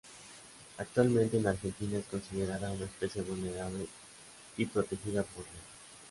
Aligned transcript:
Actualmente 0.79 1.37
en 1.37 1.45
Argentina 1.45 1.99
es 1.99 2.05
considera 2.05 2.57
una 2.71 2.85
especie 2.85 3.21
vulnerable 3.21 3.85
y 4.57 4.65
protegida 4.65 5.21
por 5.21 5.43
ley. 5.43 5.61